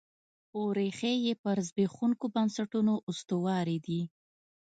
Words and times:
خو 0.47 0.59
ریښې 0.77 1.13
یې 1.25 1.33
پر 1.43 1.57
زبېښونکو 1.67 2.25
بنسټونو 2.35 2.93
استوارې 3.09 3.77
دي. 3.85 4.01